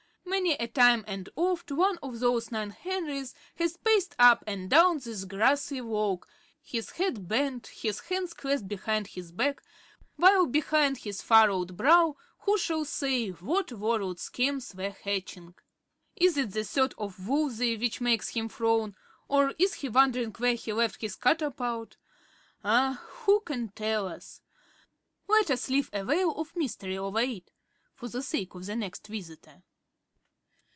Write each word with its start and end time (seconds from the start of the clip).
Many 0.23 0.53
a 0.53 0.67
time 0.69 1.03
and 1.07 1.27
oft 1.35 1.71
one 1.73 1.99
of 2.01 2.21
those 2.21 2.51
nine 2.51 2.69
Henrys 2.69 3.35
has 3.57 3.75
paced 3.75 4.15
up 4.17 4.43
and 4.47 4.69
down 4.69 4.97
this 4.97 5.25
grassy 5.25 5.81
walk, 5.81 6.25
his 6.63 6.91
head 6.91 7.27
bent, 7.27 7.67
his 7.67 7.99
hands 7.99 8.33
clasped 8.33 8.67
behind 8.69 9.07
his 9.07 9.31
back; 9.33 9.61
while 10.15 10.45
behind 10.47 10.99
his 10.99 11.21
furrowed 11.21 11.75
brow, 11.75 12.15
who 12.39 12.57
shall 12.57 12.85
say 12.85 13.29
what 13.31 13.73
world 13.73 14.19
schemes 14.21 14.73
were 14.73 14.91
hatching? 15.03 15.53
Is 16.15 16.37
it 16.37 16.51
the 16.51 16.63
thought 16.63 16.93
of 16.97 17.27
Wolsey 17.27 17.75
which 17.77 17.99
makes 17.99 18.29
him 18.29 18.47
frown 18.47 18.95
or 19.27 19.53
is 19.59 19.75
he 19.75 19.89
wondering 19.89 20.31
where 20.37 20.55
he 20.55 20.71
left 20.71 21.01
his 21.01 21.17
catapult? 21.17 21.97
Ah! 22.63 23.03
who 23.25 23.41
can 23.41 23.67
tell 23.69 24.07
us? 24.07 24.41
Let 25.27 25.51
us 25.51 25.69
leave 25.69 25.89
a 25.91 26.05
veil 26.05 26.31
of 26.35 26.55
mystery 26.55 26.97
over 26.97 27.19
it... 27.19 27.51
for 27.93 28.07
the 28.07 28.23
sake 28.23 28.55
of 28.55 28.65
the 28.65 28.77
next 28.77 29.07
visitor. 29.07 29.61